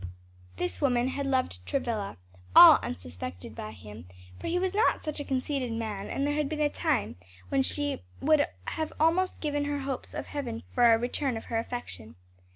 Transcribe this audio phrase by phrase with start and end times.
[0.55, 2.17] This woman had loved Travilla
[2.55, 4.07] all unsuspected by him,
[4.39, 7.17] for he was not a conceited man and there had been a time
[7.49, 11.59] when she would have almost given her hopes of heaven for a return of her
[11.59, 12.15] affection.